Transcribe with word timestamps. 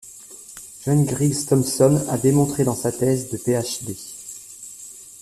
John 0.83 1.05
Griggs 1.05 1.45
Thompson 1.45 2.07
a 2.09 2.17
démontré 2.17 2.63
dans 2.63 2.73
sa 2.73 2.91
thèse 2.91 3.29
de 3.29 3.37
Ph.D. 3.37 3.95